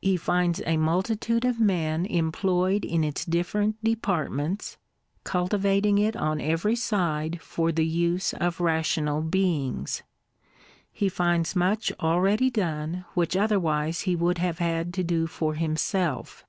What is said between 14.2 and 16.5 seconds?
have had to do for himself.